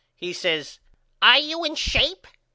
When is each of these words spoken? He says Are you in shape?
He 0.15 0.33
says 0.33 0.79
Are 1.21 1.37
you 1.37 1.63
in 1.63 1.75
shape? 1.75 2.25